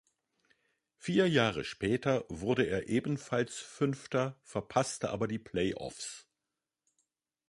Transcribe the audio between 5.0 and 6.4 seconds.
aber die Playoffs.